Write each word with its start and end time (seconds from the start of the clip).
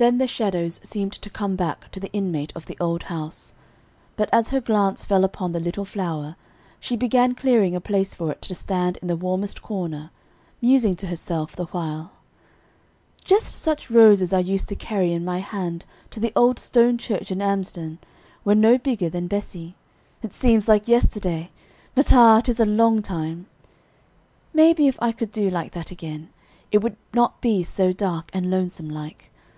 Then 0.00 0.16
the 0.16 0.26
shadows 0.26 0.80
seemed 0.82 1.12
to 1.12 1.28
come 1.28 1.56
back 1.56 1.90
to 1.92 2.00
the 2.00 2.10
inmate 2.14 2.54
of 2.56 2.64
the 2.64 2.78
old 2.80 3.02
house; 3.02 3.52
but 4.16 4.30
as 4.32 4.48
her 4.48 4.58
glance 4.58 5.04
fell 5.04 5.24
upon 5.24 5.52
the 5.52 5.60
little 5.60 5.84
flower, 5.84 6.36
she 6.80 6.96
began 6.96 7.34
clearing 7.34 7.76
a 7.76 7.82
place 7.82 8.14
for 8.14 8.32
it 8.32 8.40
to 8.40 8.54
stand 8.54 8.96
in 9.02 9.08
the 9.08 9.16
warmest 9.16 9.60
corner, 9.60 10.10
musing 10.62 10.96
to 10.96 11.06
herself 11.08 11.54
the 11.54 11.66
while: 11.66 12.12
"Just 13.26 13.48
such 13.54 13.90
roses 13.90 14.32
I 14.32 14.38
used 14.38 14.70
to 14.70 14.74
carry 14.74 15.12
in 15.12 15.22
my 15.22 15.40
hand 15.40 15.84
to 16.12 16.18
the 16.18 16.32
old 16.34 16.58
stone 16.58 16.96
church 16.96 17.30
in 17.30 17.42
Amsden 17.42 17.98
when 18.42 18.58
no 18.58 18.78
bigger 18.78 19.10
than 19.10 19.26
Bessie. 19.26 19.74
It 20.22 20.32
seems 20.32 20.66
like 20.66 20.88
yesterday, 20.88 21.50
but 21.94 22.10
ah! 22.10 22.38
it 22.38 22.48
is 22.48 22.58
a 22.58 22.64
long 22.64 23.02
time. 23.02 23.48
Maybe 24.54 24.88
if 24.88 24.96
I 25.02 25.12
could 25.12 25.30
do 25.30 25.50
like 25.50 25.72
that 25.72 25.90
again, 25.90 26.30
it 26.72 26.78
would 26.78 26.96
not 27.12 27.42
be 27.42 27.62
so 27.62 27.92
dark 27.92 28.30
and 28.32 28.50
lonesome 28.50 28.88
like. 28.88 29.26